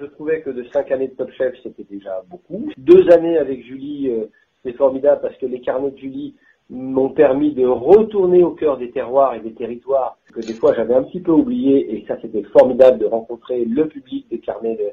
Je 0.00 0.06
trouvais 0.06 0.40
que 0.40 0.50
de 0.50 0.64
cinq 0.72 0.90
années 0.92 1.08
de 1.08 1.14
Top 1.14 1.30
Chef, 1.32 1.54
c'était 1.62 1.86
déjà 1.88 2.22
beaucoup. 2.28 2.70
Deux 2.76 3.10
années 3.10 3.38
avec 3.38 3.64
Julie, 3.64 4.10
euh, 4.10 4.26
c'est 4.64 4.72
formidable 4.72 5.20
parce 5.22 5.36
que 5.36 5.46
les 5.46 5.60
carnets 5.60 5.90
de 5.90 5.98
Julie 5.98 6.34
m'ont 6.70 7.10
permis 7.10 7.52
de 7.52 7.66
retourner 7.66 8.42
au 8.42 8.52
cœur 8.52 8.78
des 8.78 8.90
terroirs 8.90 9.34
et 9.34 9.40
des 9.40 9.52
territoires 9.52 10.16
que 10.32 10.40
des 10.40 10.54
fois 10.54 10.72
j'avais 10.74 10.94
un 10.94 11.02
petit 11.02 11.20
peu 11.20 11.30
oublié 11.30 11.94
et 11.94 12.04
ça 12.08 12.16
c'était 12.22 12.42
formidable 12.44 12.98
de 12.98 13.06
rencontrer 13.06 13.64
le 13.64 13.86
public 13.86 14.26
des 14.30 14.38
carnets 14.38 14.76
de, 14.76 14.92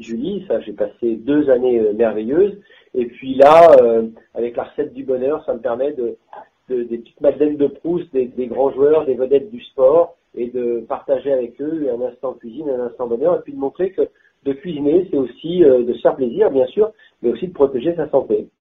Julie. 0.00 0.44
Ça 0.48 0.60
j'ai 0.60 0.72
passé 0.72 1.16
deux 1.16 1.48
années 1.48 1.78
euh, 1.78 1.92
merveilleuses 1.92 2.58
et 2.94 3.06
puis 3.06 3.34
là 3.34 3.70
euh, 3.80 4.08
avec 4.34 4.56
la 4.56 4.64
recette 4.64 4.92
du 4.92 5.04
bonheur 5.04 5.44
ça 5.44 5.54
me 5.54 5.60
permet 5.60 5.92
de, 5.92 6.16
de 6.68 6.82
des 6.82 6.98
petites 6.98 7.20
madeleines 7.20 7.56
de 7.56 7.66
Proust 7.68 8.12
des, 8.12 8.46
grands 8.46 8.72
joueurs, 8.72 9.06
des 9.06 9.14
vedettes 9.14 9.50
du 9.50 9.62
sport 9.62 10.16
et 10.40 10.48
de 10.48 10.80
partager 10.88 11.32
avec 11.32 11.60
eux 11.60 11.88
un 11.90 12.00
instant 12.00 12.32
cuisine, 12.32 12.70
un 12.70 12.86
instant 12.86 13.06
bonheur 13.06 13.36
et 13.36 13.42
puis 13.42 13.52
de 13.52 13.58
montrer 13.58 13.90
que 13.92 14.08
de 14.44 14.52
cuisiner 14.54 15.06
c'est 15.10 15.18
aussi 15.18 15.64
euh, 15.64 15.84
de 15.84 15.92
se 15.92 16.00
faire 16.00 16.16
plaisir 16.16 16.50
bien 16.50 16.66
sûr 16.66 16.92
mais 17.22 17.30
aussi 17.30 17.48
de 17.48 17.52
protéger 17.52 17.94
sa 17.94 18.08
santé. 18.08 18.48